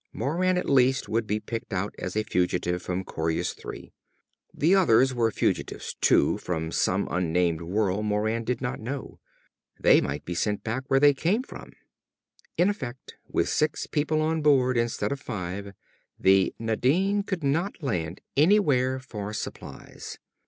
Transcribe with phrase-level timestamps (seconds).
[0.13, 3.93] Moran, at least, would be picked out as a fugitive from Coryus Three.
[4.51, 9.19] The others were fugitives too, from some unnamed world Moran did not know.
[9.79, 11.73] They might be sent back where they came from.
[12.57, 15.73] In effect, with six people on board instead of five,
[16.19, 20.17] the Nadine could not land anywhere for supplies.